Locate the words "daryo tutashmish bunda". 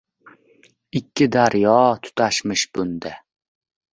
1.35-3.13